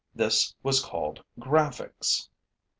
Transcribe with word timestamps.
This 0.15 0.55
was 0.63 0.81
called 0.83 1.23
graphics. 1.39 2.27